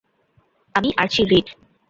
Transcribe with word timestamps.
আমি 0.75 0.89
Archie 1.01 1.21
read! 1.23 1.47